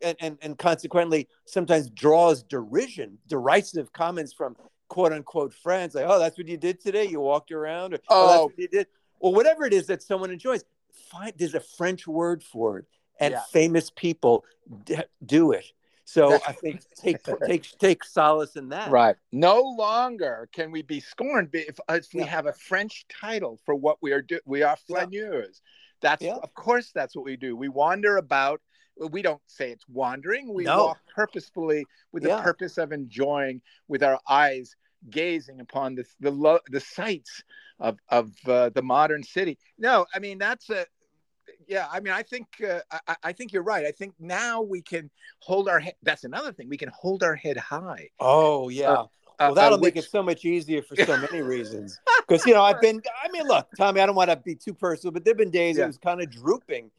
[0.00, 4.56] And, and, and consequently, sometimes draws derision, derisive comments from
[4.88, 7.04] quote unquote friends, like, "Oh, that's what you did today.
[7.06, 8.44] You walked around," or "Oh, that's Oh.
[8.44, 8.86] what you did,"
[9.18, 10.62] or whatever it is that someone enjoys
[11.10, 12.84] find there's a French word for it,
[13.22, 13.40] and Yeah.
[13.50, 14.44] famous people
[14.84, 15.64] d- do it.
[16.04, 18.90] So I think take take take solace in that.
[18.90, 19.16] Right.
[19.30, 22.26] No longer can we be scorned if, if we Yeah.
[22.26, 24.42] have a French title for what we are doing.
[24.44, 25.60] We are flaneurs.
[26.00, 26.36] That's Yeah.
[26.42, 27.56] of course that's what we do.
[27.56, 28.60] We wander about.
[28.98, 30.52] We don't say it's wandering.
[30.52, 30.86] We No.
[30.86, 32.36] walk purposefully with Yeah.
[32.36, 34.74] the purpose of enjoying with our eyes
[35.08, 37.42] gazing upon the the, lo- the sights
[37.80, 39.58] of of uh, the modern city.
[39.78, 40.84] No, I mean that's a
[41.68, 41.86] yeah.
[41.90, 43.84] I mean I think uh, I, I think you're right.
[43.86, 45.94] I think now we can hold our head.
[46.02, 46.68] That's another thing.
[46.68, 48.08] We can hold our head high.
[48.20, 48.90] Oh yeah.
[48.90, 49.06] Uh,
[49.38, 51.98] well, that'll make which- it so much easier for so many reasons.
[52.28, 53.02] Because you know, I've been.
[53.24, 54.00] I mean, look, Tommy.
[54.00, 55.84] I don't want to be too personal, but there've been days Yeah.
[55.84, 56.90] it was kind of drooping,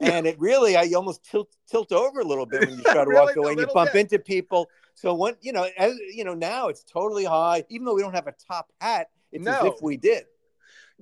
[0.00, 3.00] and it really, I almost tilt tilt over a little bit when you try to
[3.04, 3.20] Really?
[3.26, 4.00] walk away and you bump bit?
[4.00, 4.68] into people.
[4.94, 7.64] So when you know, as you know, now it's totally high.
[7.68, 10.24] Even though we don't have a top hat, it's as if we did.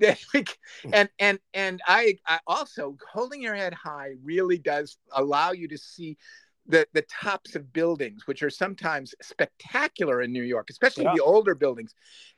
[0.00, 0.58] Yeah, like-
[0.92, 5.78] and and and I, I also holding your head high really does allow you to
[5.78, 6.16] see
[6.66, 11.14] the the tops of buildings, which are sometimes spectacular in New York, especially Yeah.
[11.16, 11.94] the older buildings.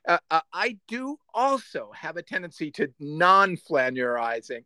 [0.09, 4.64] Uh, uh, I do also have a tendency to non-flaneurizing,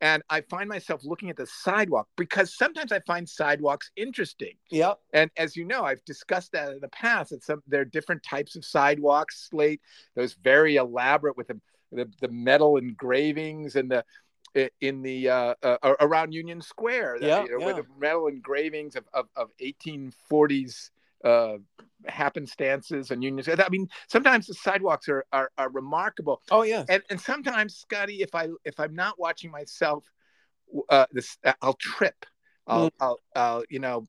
[0.00, 4.54] and I find myself looking at the sidewalk because sometimes I find sidewalks interesting.
[4.70, 4.98] Yep.
[5.12, 7.30] And as you know, I've discussed that in the past.
[7.30, 9.80] That some there are different types of sidewalks, slate,
[10.14, 11.60] those very elaborate with the
[11.92, 14.04] the, the metal engravings and the
[14.80, 17.66] in the uh, uh, around Union Square, Yeah, you know, yeah.
[17.66, 20.90] with the metal engravings of of, of 1840s
[21.24, 21.58] uh,
[22.06, 23.64] happenstances and Union Square.
[23.64, 26.84] I mean, sometimes the sidewalks are are, are remarkable Oh yeah.
[26.88, 30.04] and and sometimes Scotty, if I if I'm not watching myself,
[30.88, 32.26] uh, this I'll trip.
[32.66, 34.06] I'll, I'll, I'll you know,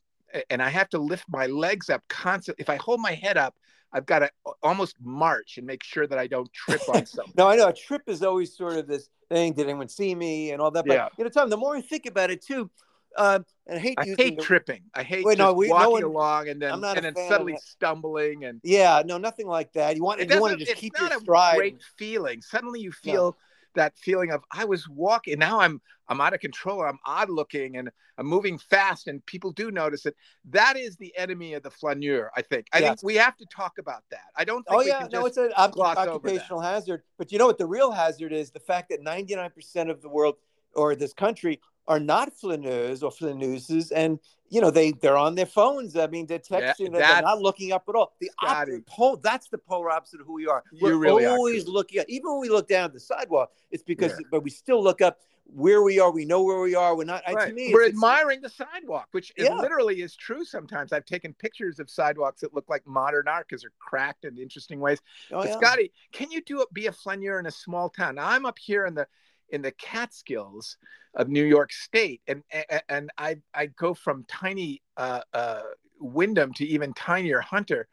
[0.50, 2.62] and I have to lift my legs up constantly.
[2.62, 3.56] If I hold my head up,
[3.92, 4.30] I've got to
[4.62, 7.34] almost march and make sure that I don't trip on something.
[7.38, 9.54] No, I know a trip is always sort of this thing.
[9.54, 10.86] Did anyone see me and all that?
[10.86, 11.08] But Yeah.
[11.18, 12.70] you know, Tom, the more I think about it too,
[13.18, 14.82] uh, and I hate I hate the- tripping.
[14.94, 18.46] I hate Wait, no, we- no walking one- along and then and then suddenly stumbling
[18.46, 19.96] and Yeah, no, nothing like that.
[19.96, 21.56] You want it you want to just keep not your a stride.
[21.58, 22.42] great feeling.
[22.44, 23.38] Suddenly you feel
[23.76, 25.40] that feeling of I was walking.
[25.40, 26.82] Now I'm I'm out of control.
[26.82, 30.16] I'm odd looking and I'm moving fast, and people do notice it.
[30.50, 32.32] That is the enemy of the flaneur.
[32.36, 32.68] I think.
[32.74, 32.88] I Yes.
[32.90, 34.26] think we have to talk about that.
[34.36, 37.04] I don't think Oh yeah, no, it's an ob- occupational hazard.
[37.18, 38.52] But you know what the real hazard is?
[38.52, 40.36] The fact that 99% of the world
[40.76, 45.46] or this country are not flaneurs or flaneuses, and you know they they're on their
[45.48, 45.98] phones.
[45.98, 46.94] I mean, they're Yeah, texting.
[46.94, 48.14] they're not looking up at all.
[48.20, 49.18] The opposite pole.
[49.18, 50.64] That's the polar opposite of who we are.
[50.80, 51.68] We're really always Chris.
[51.74, 54.28] looking up Even when we look down at the sidewalk, it's because, Yeah.
[54.32, 55.20] but we still look up
[55.52, 56.12] where we are.
[56.12, 56.96] We know where we are.
[56.96, 57.24] We're not.
[57.28, 57.48] Right.
[57.48, 59.56] To me, We're admiring the sidewalk, which Yeah.
[59.56, 60.46] literally is true.
[60.46, 64.38] Sometimes I've taken pictures of sidewalks that look like modern art because they're cracked in
[64.38, 65.02] interesting ways.
[65.32, 65.58] oh, but yeah.
[65.58, 66.72] Scotty, can you do it?
[66.72, 68.16] Be a flaneur in a small town.
[68.16, 69.08] Now, I'm up here in the
[69.52, 70.78] in the Catskills
[71.16, 72.44] of New York State, and
[72.88, 75.62] and, I I go from tiny uh, uh,
[76.00, 77.88] Windham to even tinier Hunter.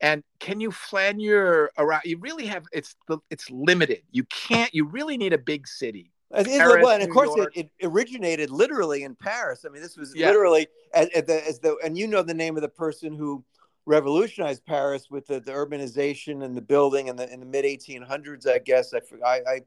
[0.00, 2.02] And can you flan your around?
[2.04, 4.02] You really have it's the it's limited.
[4.12, 4.72] You can't.
[4.72, 6.12] You really need a big city.
[6.30, 9.64] Paris, well, and of New course, it, it originated literally in Paris.
[9.64, 10.26] I mean, this was Yeah.
[10.28, 13.42] literally as, as the, as the, and you know the name of the person who
[13.86, 18.46] revolutionized Paris with the, the urbanization and the building in the in the mid 1800s.
[18.46, 19.60] I guess I, I, I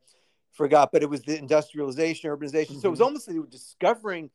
[0.52, 2.80] forgot, but it was the industrialization, urbanization.
[2.80, 3.06] So it was Mhm.
[3.06, 4.30] almost like they were discovering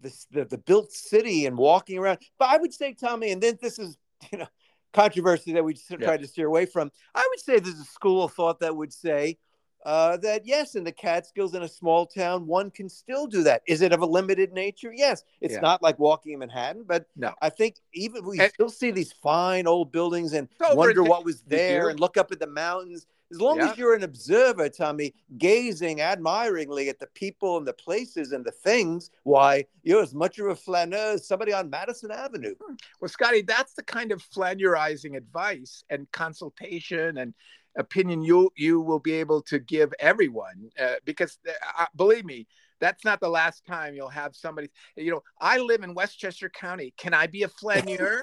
[0.00, 2.18] this the, the built city and walking around.
[2.38, 3.96] But I would say, Tommy, and then this is
[4.32, 4.48] you know
[4.92, 5.96] controversy that we just Yeah.
[5.98, 6.90] try to steer away from.
[7.14, 9.38] I would say there's a school of thought that would say
[9.84, 13.62] uh, that yes, in the Catskills in a small town, one can still do that.
[13.66, 14.92] Is it of a limited nature?
[14.94, 15.24] Yes.
[15.40, 15.60] It's Yeah.
[15.60, 17.34] not like walking in Manhattan, but No.
[17.42, 21.42] I think even we And- still see these fine old buildings and wonder what was
[21.42, 23.08] there and look up at the mountains.
[23.32, 23.70] As long Yeah.
[23.70, 28.52] as you're an observer, Tommy, gazing admiringly at the people and the places and the
[28.52, 32.54] things, why you're as much of a flaneur as somebody on Madison Avenue.
[33.00, 37.32] Well, Scotty, that's the kind of flaneurizing advice and consultation and
[37.76, 41.38] opinion you you will be able to give everyone uh, because
[41.78, 42.46] uh, believe me
[42.80, 46.92] that's not the last time you'll have somebody you know i live in westchester county
[46.98, 48.20] can i be a flaneur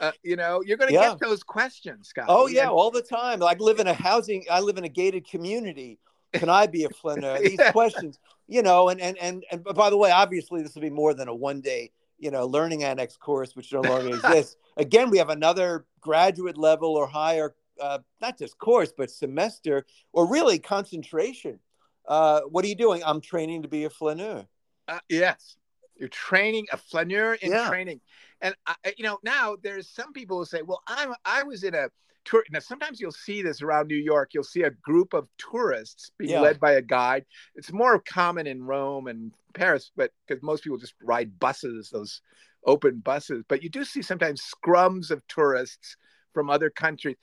[0.00, 1.10] uh, you know you're going to Yeah.
[1.10, 3.42] get those questions scott Oh yeah, all the time.
[3.42, 4.44] I live in a housing.
[4.50, 5.98] I live in a gated community.
[6.32, 7.38] Can I be a flaneur?
[7.40, 7.72] These Yeah.
[7.72, 11.14] questions, you know, and and and and by the way, obviously this will be more
[11.14, 14.56] than a one day, you know, learning annex course, which no longer exists.
[14.76, 20.26] Again, we have another graduate level or higher, uh, not just course, but semester or
[20.30, 21.58] really concentration.
[22.06, 23.02] Uh, what are you doing?
[23.04, 24.46] I'm training to be a flaneur.
[24.86, 25.56] Uh, yes,
[25.98, 27.68] you're training a flaneur in Yeah.
[27.68, 28.00] training,
[28.40, 31.74] and I, you know now there's some people who say, "Well, I'm I was in
[31.74, 31.88] a
[32.24, 34.34] tour." Now sometimes you'll see this around New York.
[34.34, 36.40] You'll see a group of tourists being Yeah.
[36.40, 37.24] led by a guide.
[37.54, 42.20] It's more common in Rome and Paris, but because most people just ride buses, those
[42.66, 43.44] open buses.
[43.48, 45.96] But you do see sometimes scrums of tourists
[46.34, 47.16] from other countries.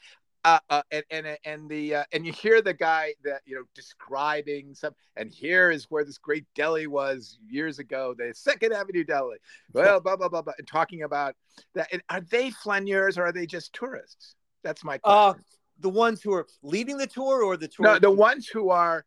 [0.46, 3.64] Uh, uh, and and and the uh, and you hear the guy that you know
[3.74, 9.06] describing some and here is where this great deli was years ago the second avenue
[9.06, 9.38] deli.
[9.74, 11.36] Well blah blah blah blah and talking about
[11.76, 14.36] that and are they flaneurs or are they just tourists?
[14.64, 15.46] That's my Uh, question.
[15.80, 17.86] the ones who are leading the tour or the tour?
[17.86, 19.06] no the ones who are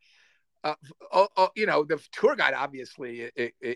[0.64, 0.74] uh,
[1.12, 3.30] oh, oh, you know the tour guide obviously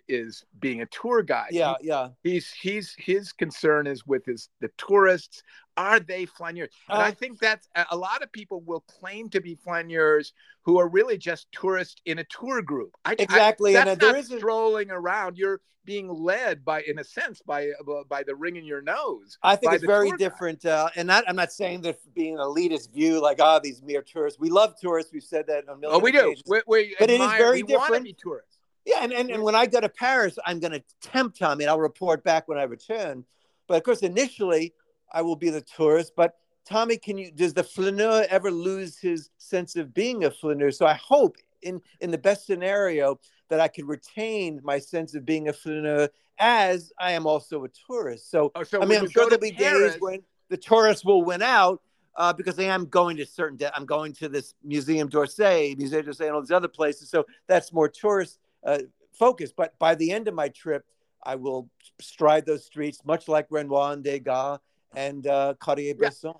[0.09, 1.51] is being a tour guide.
[1.53, 2.09] Yeah, yeah.
[2.25, 5.42] he's he's his concern is with his the tourists
[5.76, 9.40] are they flaneurs and Uh, i think that's a- lot of people will claim to
[9.40, 13.88] be flaneurs who are really just tourists in a tour group I, I- Exactly, and,
[13.88, 17.40] that's uh, there not is a- strolling around you're being led by in a sense
[17.40, 17.70] by
[18.09, 21.37] by the ring in your nose I think it's very different, uh, and that, I'm
[21.37, 24.38] not saying that being an elitist view, like ah, these mere tourists.
[24.38, 25.11] We love tourists.
[25.12, 27.62] We've said that on a million oh we do we, we But it is very
[27.62, 28.04] we want to different.
[28.04, 31.38] be tourists Yeah, and, and, and when I go to Paris, I'm going to tempt
[31.38, 33.24] Tommy, and I'll report back when I return.
[33.66, 34.74] But of course, initially,
[35.12, 36.12] I will be the tourist.
[36.16, 37.31] But Tommy, can you?
[37.31, 40.70] Does the flaneur ever lose his sense of being a flaneur?
[40.70, 43.18] So I hope, in in the best scenario,
[43.49, 47.68] that I could retain my sense of being a flaneur as I am also a
[47.87, 48.31] tourist.
[48.31, 51.23] So oh, so I mean, I'm sure there'll be Paris- days when the tourists will
[51.23, 51.81] win out
[52.16, 53.57] uh, because I am going to certain.
[53.57, 57.11] De- I'm going to this Museum d'Orsay, Musée d'Orsay, and all these other places.
[57.11, 58.79] So that's more tourist uh,
[59.12, 59.55] focused.
[59.57, 60.85] But by the end of my trip,
[61.23, 61.68] I will
[62.01, 64.59] stride those streets, much like Renoir and Degas
[64.94, 66.35] and uh, Cartier-Bresson.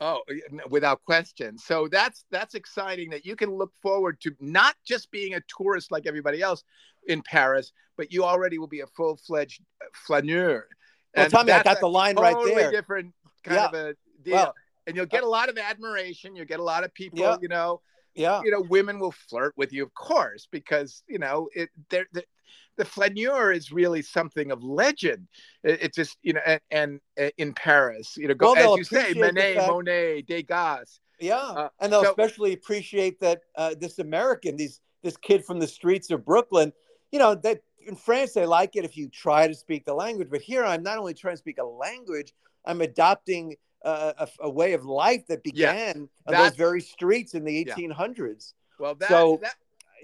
[0.00, 1.56] Oh, yeah, no, without question.
[1.56, 5.92] So that's that's exciting that you can look forward to not just being a tourist
[5.92, 6.64] like everybody else
[7.06, 9.62] in Paris, but you already will be a full fledged
[9.94, 10.66] flaneur.
[11.16, 12.70] Well, And Tommy, I got the line right totally there.
[12.72, 13.14] different
[13.44, 13.66] kind Yeah.
[13.66, 14.34] of a deal.
[14.34, 14.54] Well,
[14.86, 16.34] and you'll get a lot of admiration.
[16.36, 17.20] You'll get a lot of people.
[17.20, 17.36] Yeah.
[17.40, 17.80] You know,
[18.14, 18.42] Yeah.
[18.44, 21.70] you know, women will flirt with you, of course, because you know it.
[21.88, 22.24] They're, the
[22.76, 25.28] the flaneur is really something of legend.
[25.62, 28.78] It, it just you know, and, and uh, in Paris, you know, go Well, as
[28.78, 31.00] you say, Manet, fact- Monet, Degas.
[31.20, 35.58] Yeah, Uh, and they'll so- especially appreciate that uh, this American, these this kid from
[35.60, 36.72] the streets of Brooklyn,
[37.12, 40.28] you know, they in France they like it if you try to speak the language,
[40.30, 42.32] but here I'm not only trying to speak a language,
[42.64, 43.54] I'm adopting
[43.84, 47.52] uh, a, a way of life that Yeah, began on those very streets in the
[47.66, 47.74] Yeah.
[47.74, 48.54] 1800s.
[48.80, 49.54] Well, that, So, that,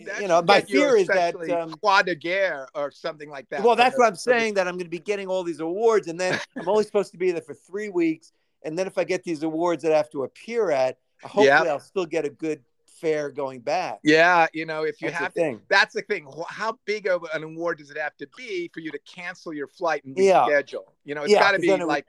[0.07, 3.63] that you know, my fear is that, um, Croix de Guerre or something like that.
[3.63, 4.55] well, that's what I'm saying.
[4.55, 7.19] That I'm going to be getting all these awards, and then I'm only supposed to
[7.19, 8.33] be there for three weeks.
[8.63, 11.63] And then if I get these awards that I have to appear at, hopefully Yeah.
[11.63, 14.01] I'll still get a good fare going back.
[14.05, 15.61] Yeah, you know, if you That's the have to, thing.
[15.71, 16.31] that's the thing.
[16.49, 19.69] How big of an award does it have to be for you to cancel your
[19.69, 20.47] flight and Yeah.
[20.47, 20.85] reschedule?
[21.05, 22.07] You know, it's Yeah, got to be it would- like,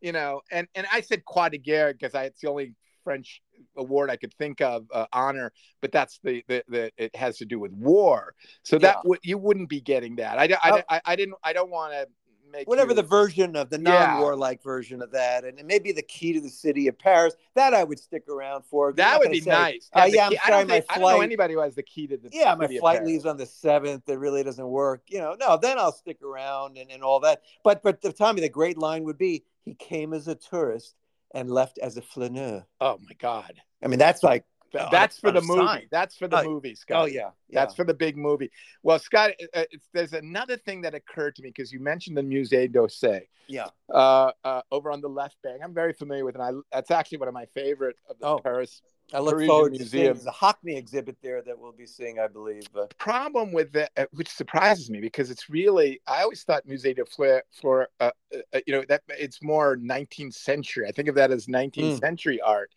[0.00, 3.42] you know, and and I said Croix de Guerre because I it's the only French
[3.76, 7.44] award I could think of uh, honor, but that's the, the the it has to
[7.44, 8.34] do with war.
[8.62, 9.00] So that Yeah.
[9.04, 10.38] would you wouldn't be getting that.
[10.38, 12.08] I I, I, I didn't I don't want to
[12.50, 15.90] make whatever you- the version of the non-warlike version of that, and it may be
[15.92, 17.34] the key to the city of Paris.
[17.54, 18.92] That I would stick around for.
[18.92, 19.90] That would be say, nice.
[19.92, 21.22] Uh, yeah, I'm key- I sorry, don't my think- I don't know flight.
[21.24, 24.08] anybody who has the key to the Yeah, my flight leaves on the seventh.
[24.08, 25.02] It really doesn't work.
[25.08, 25.56] You know, no.
[25.56, 27.42] Then I'll stick around and, and all that.
[27.64, 30.94] But but the Tommy, the great line would be, he came as a tourist
[31.34, 32.64] and left as a flaneur.
[32.80, 33.60] Oh my God.
[33.82, 34.44] I mean, that's like
[34.90, 35.66] That's for the movie.
[35.66, 35.86] sign.
[35.90, 37.02] That's for the Oh, movie, Scott.
[37.02, 37.60] Oh yeah, yeah.
[37.60, 38.50] That's for the big movie.
[38.82, 42.22] Well, Scott, uh, it's, there's another thing that occurred to me because you mentioned the
[42.22, 43.66] Musée d'Orsay yeah.
[43.92, 45.60] uh, uh, over on the left bank.
[45.62, 46.40] I'm very familiar with it.
[46.40, 48.38] And I, that's actually one of my favorite of the Oh.
[48.38, 48.82] Paris.
[49.12, 50.16] I look Parisian forward to Museum.
[50.16, 52.64] seeing the Hockney exhibit there that we'll be seeing, I believe.
[52.74, 56.96] Uh, Problem with that, uh, which surprises me because it's really, I always thought Musée
[56.96, 58.10] de Flore, Fleur uh,
[58.52, 60.88] uh, you know, that it's more 19th century.
[60.88, 62.00] I think of that as 19th Mm.
[62.00, 62.70] century art.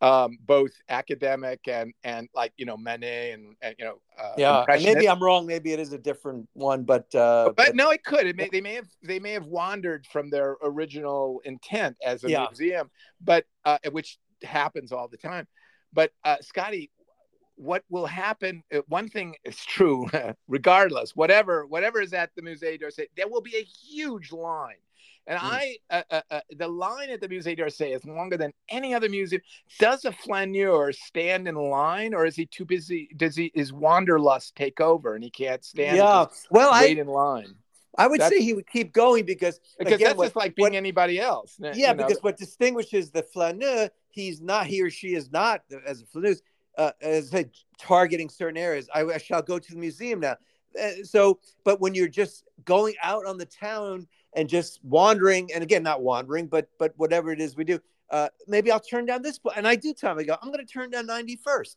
[0.00, 4.64] um, both academic and and like you know Manet and, and you know uh, yeah.
[4.68, 5.46] And maybe I'm wrong.
[5.46, 8.26] Maybe it is a different one, but uh, but, but no, it could.
[8.26, 12.30] It may, they may have they may have wandered from their original intent as a
[12.30, 12.46] yeah.
[12.50, 12.90] museum,
[13.20, 15.46] but uh, which happens all the time.
[15.92, 16.90] But uh, Scotty,
[17.56, 18.62] what will happen?
[18.74, 20.08] Uh, one thing is true,
[20.48, 24.76] regardless, whatever whatever is at the Musée d'Orsay, there will be a huge line
[25.26, 25.42] and mm.
[25.44, 29.08] I, uh, uh, uh, the line at the Musée d'Orsay is longer than any other
[29.08, 29.42] museum.
[29.78, 33.08] Does a flaneur stand in line, or is he too busy?
[33.16, 35.96] Does he is wanderlust take over and he can't stand?
[35.96, 37.54] Yeah, well, wait I, in line.
[37.96, 40.56] I would that's, say he would keep going because because again, that's what, just like
[40.56, 41.56] being what, anybody else.
[41.60, 41.94] Yeah, you know?
[41.94, 46.34] because what distinguishes the flaneur, he's not he or she is not as a flaneur.
[46.78, 47.44] Uh, as a
[47.78, 48.88] targeting certain areas.
[48.94, 50.36] I, I shall go to the museum now.
[50.82, 55.62] Uh, so, but when you're just going out on the town and just wandering and
[55.62, 57.78] again not wandering but but whatever it is we do
[58.10, 60.72] uh, maybe i'll turn down this and i do them i go i'm going to
[60.72, 61.76] turn down 91st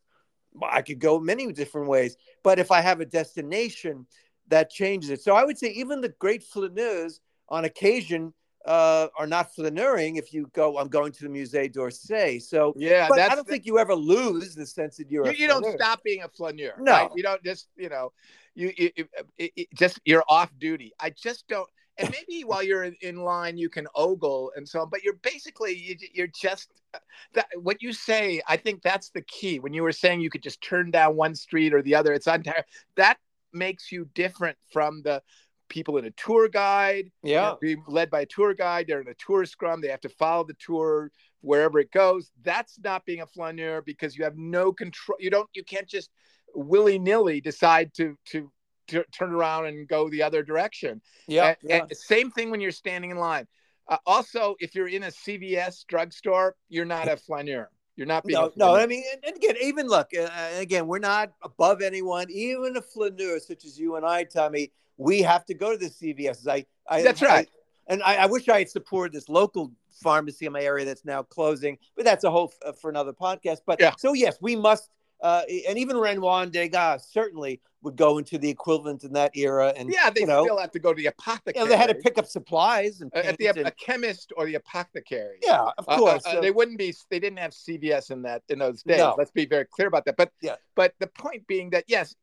[0.63, 4.05] i could go many different ways but if i have a destination
[4.47, 7.19] that changes it so i would say even the great flaneurs
[7.49, 8.33] on occasion
[8.65, 12.41] uh, are not flaneuring if you go i'm going to the musée d'orsay.
[12.41, 15.33] So yeah but i don't the, think you ever lose the sense that you're you,
[15.33, 16.91] you don't stop being a flaneur no.
[16.91, 17.11] right?
[17.15, 18.11] you don't just you know
[18.55, 18.91] you, you
[19.37, 20.93] it, it, just you're off duty.
[20.99, 24.89] I just don't and maybe while you're in line you can ogle and so on
[24.89, 26.99] but you're basically you're just uh,
[27.33, 29.59] that what you say i think that's the key.
[29.59, 32.27] When you were saying you could just turn down one street or the other it's
[32.27, 33.17] entire that
[33.53, 35.21] makes you different from the
[35.69, 39.13] people in a tour guide yeah being led by a tour guide they're in a
[39.15, 43.25] tour scrum they have to follow the tour wherever it goes that's not being a
[43.25, 46.09] flaneur because you have no control you don't you can't just
[46.53, 48.51] willy-nilly decide to to
[48.87, 51.01] t- turn around and go the other direction.
[51.27, 51.77] Yeah, and, yeah.
[51.77, 53.47] And same thing when you're standing in line.
[53.87, 57.69] Uh, also, if you're in a CVS drugstore, you're not a flaneur.
[57.95, 58.75] You're not being no, no.
[58.75, 62.27] I mean, and again, even look, uh, again, we're not above anyone.
[62.29, 65.89] Even a flaneur such as you and I, Tommy, we have to go to the
[65.89, 66.47] CVS.
[66.47, 67.47] I, I that's right.
[67.47, 71.05] I, and I, I, wish I had supported this local pharmacy in my area that's
[71.05, 73.59] now closing, but that's a whole uh, for another podcast.
[73.65, 73.93] But yeah.
[73.97, 74.89] so yes, we must
[75.21, 79.71] uh, and even Renoir and Degas certainly would go into the equivalent in that era.
[79.77, 81.53] And yeah, they you know, still have to go to the apothecary.
[81.55, 84.45] You know, they had to pick up supplies and at the and, a chemist or
[84.45, 85.37] the apothecary.
[85.41, 86.25] Yeah, of course.
[86.25, 86.93] Uh, uh, so, they wouldn't be.
[87.09, 88.97] They didn't have CVS in that in those days.
[88.97, 89.15] No.
[89.17, 90.17] Let's be very clear about that.
[90.17, 92.15] But yeah, but the point being that yes,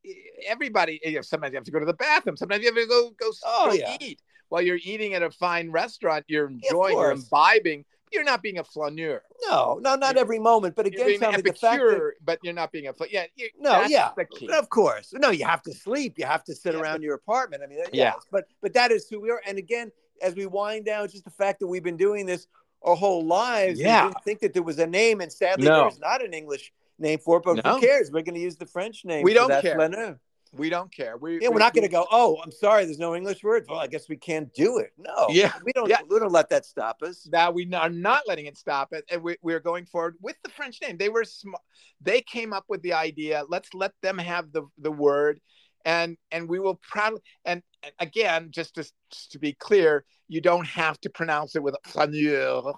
[0.47, 1.01] everybody.
[1.05, 2.37] You know, sometimes you have to go to the bathroom.
[2.37, 3.97] Sometimes you have to go go, oh, go yeah.
[4.01, 4.21] eat.
[4.49, 8.59] While you're eating at a fine restaurant, you're enjoying, yeah, you're imbibing you're not being
[8.59, 9.23] a flaneur.
[9.49, 10.77] No, no, not every moment.
[10.77, 13.27] But again, tell me the fact that, but you're not being a flaneur.
[13.37, 13.47] yeah.
[13.59, 14.11] No, yeah,
[14.59, 15.13] of course.
[15.15, 16.19] No, you have to sleep.
[16.19, 17.63] You have to sit yeah, around but, your apartment.
[17.63, 17.89] I mean, yeah.
[17.93, 19.41] Yes, but but that is who we are.
[19.47, 19.91] And again,
[20.23, 22.47] as we wind down, just the fact that we've been doing this
[22.83, 23.79] our whole lives.
[23.79, 25.83] Yeah, didn't think that there was a name, and sadly, no.
[25.83, 27.45] there's not an English name for it.
[27.45, 27.75] But no.
[27.75, 28.11] who cares?
[28.11, 29.23] We're going to use the French name.
[29.23, 29.75] We don't care.
[29.75, 30.19] Flaneur.
[30.55, 31.17] We don't care.
[31.17, 32.07] We, yeah, we, are not going to go.
[32.11, 32.85] Oh, I'm sorry.
[32.85, 33.65] There's no English word.
[33.69, 34.91] Well, I guess we can't do it.
[34.99, 35.29] No.
[35.31, 35.53] Yeah.
[35.65, 35.89] We don't.
[35.89, 36.01] Yeah.
[36.07, 37.27] We don't let that stop us.
[37.31, 40.51] Now we are not letting it stop it, and we, we're going forward with the
[40.51, 40.99] French name.
[40.99, 41.63] They were smart.
[42.03, 43.45] They came up with the idea.
[43.49, 45.41] Let's let them have the the word,
[45.87, 47.23] and and we will proudly.
[47.47, 47.63] And
[47.99, 52.75] again, just to just to be clear, you don't have to pronounce it with flaneur.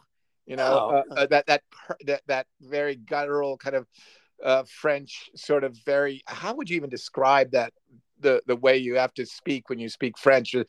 [0.47, 1.03] You know oh.
[1.11, 1.63] uh, uh, that that
[2.07, 3.87] that that very guttural kind of
[4.43, 6.23] uh, French sort of very.
[6.27, 7.73] How would you even describe that?
[8.21, 10.65] The the way you have to speak when you speak French, uh,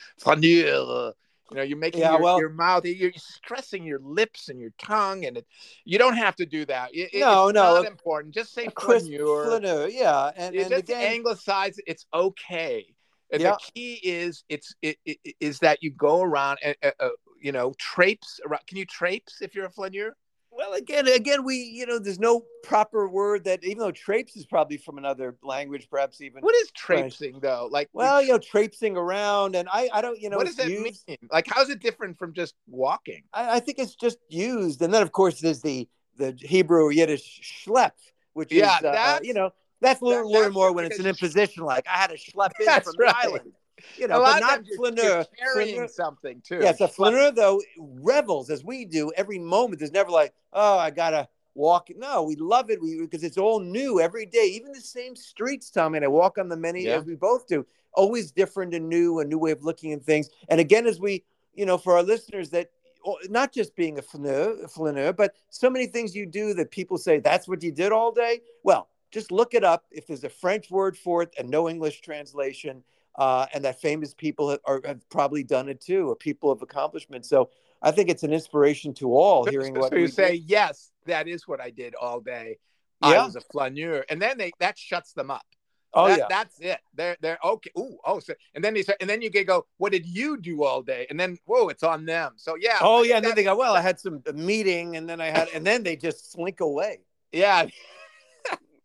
[1.52, 4.72] you know, you're making yeah, your, well, your mouth, you're stressing your lips and your
[4.80, 5.46] tongue, and it,
[5.84, 6.90] you don't have to do that.
[6.92, 8.34] It, no, it's no, not important.
[8.34, 9.46] Just say flaneur.
[9.46, 9.88] flaneur.
[9.88, 11.78] Yeah, and, and again, anglicize.
[11.86, 12.88] It's okay.
[13.32, 13.52] And yeah.
[13.52, 17.52] the key is it's it, it, is that you go around and uh, uh, you
[17.52, 18.66] know traipse around.
[18.68, 20.16] Can you traipse if you're a flaneur?
[20.56, 24.46] Well, again, again, we you know, there's no proper word that even though traipse is
[24.46, 26.42] probably from another language, perhaps even.
[26.42, 27.68] What is traipsing though?
[27.70, 30.70] Like, well, you know, traipsing around, and I, I don't, you know, what does that
[30.70, 31.18] used, mean?
[31.32, 33.24] Like, how's it different from just walking?
[33.34, 37.66] I, I, think it's just used, and then of course there's the the Hebrew Yiddish
[37.66, 37.92] schlepp,
[38.34, 41.66] which yeah, is, uh, you know, that's a little, little more when it's an imposition.
[41.66, 43.14] Like I had to schlep in from right.
[43.14, 43.52] the island
[43.98, 45.26] you know, but not flaneur.
[45.38, 45.88] Carrying flaneur.
[45.88, 46.60] something too.
[46.62, 49.80] Yes, a flaneur though revels as we do every moment.
[49.80, 51.90] There's never like, oh, I gotta walk.
[51.96, 52.82] No, we love it.
[52.82, 54.46] We because it's all new every day.
[54.54, 56.98] Even the same streets, Tommy, and I walk on the many yeah.
[56.98, 57.66] as we both do.
[57.94, 60.30] Always different and new, a new way of looking at things.
[60.50, 62.70] And again, as we, you know, for our listeners that
[63.06, 66.72] oh, not just being a flaneur, a flaneur, but so many things you do that
[66.72, 68.42] people say that's what you did all day.
[68.64, 69.86] Well, just look it up.
[69.92, 72.84] If there's a French word for it and no English translation,
[73.18, 76.62] uh, and that famous people have, are, have probably done it too, or people of
[76.62, 77.26] accomplishment.
[77.26, 77.50] So
[77.82, 79.46] I think it's an inspiration to all.
[79.46, 80.44] Hearing so what you say, do.
[80.48, 82.58] yes, that is what I did all day.
[83.02, 83.10] Yeah.
[83.10, 85.46] I was a flaneur, and then they that shuts them up.
[85.94, 86.26] Oh That- yeah.
[86.30, 86.80] that's it.
[86.94, 87.72] They're they're okay.
[87.78, 90.38] Ooh, oh, so and then they say, and then you can go, what did you
[90.38, 91.08] do all day?
[91.10, 92.34] And then whoa, it's on them.
[92.36, 92.80] So yeah.
[92.82, 95.50] Oh yeah, and then they go, well, I had some meeting, and then I had,
[95.54, 97.00] and then they just slink away,
[97.32, 97.68] yeah,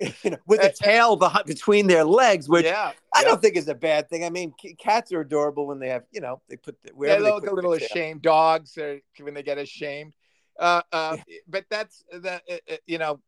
[0.22, 2.92] you know, with a tail behind, between their legs, which yeah.
[3.14, 3.28] I yeah.
[3.28, 4.24] don't think is a bad thing.
[4.24, 7.22] I mean, cats are adorable when they have, you know, they put the, They wherever
[7.22, 7.88] they look a little their tail.
[7.90, 8.22] ashamed.
[8.22, 10.12] Dogs are when they get ashamed.
[10.59, 11.16] Uh, uh,
[11.48, 12.42] but that's that.
[12.51, 13.20] uh, You know,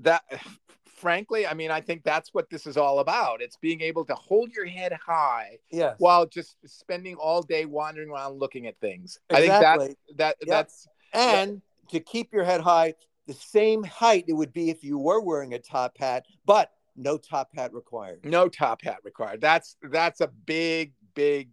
[0.00, 0.22] that.
[0.84, 3.40] Frankly, I mean, I think that's what this is all about.
[3.40, 5.94] It's being able to hold your head high Yes.
[5.98, 9.20] while just spending all day wandering around looking at things.
[9.30, 9.84] Exactly.
[9.84, 10.54] I think that that Yeah.
[10.56, 12.94] that's and to keep your head high,
[13.28, 17.16] the same height it would be if you were wearing a top hat, but no
[17.16, 18.24] top hat required.
[18.24, 19.40] no top hat required.
[19.40, 21.50] That's that's a big big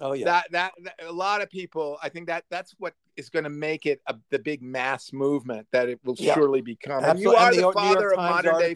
[0.00, 0.24] Oh yeah.
[0.24, 1.98] that, that that a lot of people.
[2.02, 5.68] I think that that's what is going to make it a, the big mass movement
[5.70, 6.34] that it will Yeah.
[6.34, 6.98] surely become.
[6.98, 7.32] And Absolutely.
[7.32, 8.74] you are And the, New father of Times modern day.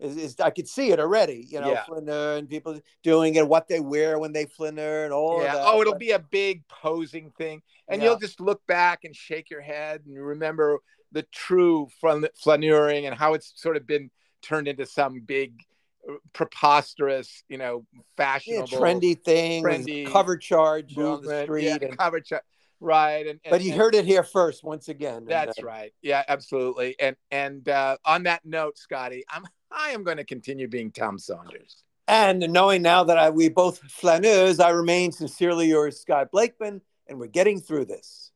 [0.00, 1.46] Is, is I could see it already.
[1.48, 1.84] You know, Yeah.
[1.84, 5.42] flaneur and people doing it, what they wear when they flaneur, and all.
[5.42, 5.48] Yeah.
[5.48, 5.66] Of that.
[5.66, 8.08] Oh, it'll But- be a big posing thing, and Yeah.
[8.10, 10.78] you'll just look back and shake your head and remember
[11.12, 14.10] the true flan- flaneuring and how it's sort of been
[14.42, 15.60] turned into some big,
[16.08, 21.64] uh, preposterous, you know, yeah, fashionable, trendy thing, trendy cover charge on the street.
[21.64, 22.42] Yeah, and, cover charge,
[22.80, 23.26] right?
[23.26, 25.18] And, and but you and- heard it here first, once again.
[25.18, 25.92] and, That's uh, right.
[26.02, 26.96] Yeah, absolutely.
[26.98, 31.18] And and uh, on that note, Scotty, I'm I am going to continue being Tom
[31.18, 31.84] Saunders.
[32.08, 37.20] And knowing now that I, we both flaneurs, I remain sincerely yours, Scott Blakeman, and
[37.20, 38.29] we're getting through this.